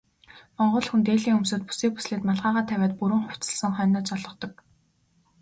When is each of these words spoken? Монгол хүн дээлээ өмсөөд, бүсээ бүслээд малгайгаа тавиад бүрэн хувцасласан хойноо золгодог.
Монгол 0.57 0.85
хүн 0.89 1.01
дээлээ 1.07 1.33
өмсөөд, 1.39 1.63
бүсээ 1.67 1.89
бүслээд 1.93 2.23
малгайгаа 2.27 2.63
тавиад 2.69 2.93
бүрэн 2.99 3.21
хувцасласан 3.23 3.71
хойноо 3.77 4.03
золгодог. 4.09 4.53